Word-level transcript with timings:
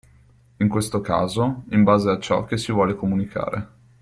In 0.57 0.67
questo 0.67 0.99
caso 0.99 1.61
in 1.69 1.83
base 1.83 2.09
a 2.09 2.17
ciò 2.17 2.45
che 2.45 2.57
si 2.57 2.71
vuole 2.71 2.95
comunicare. 2.95 3.67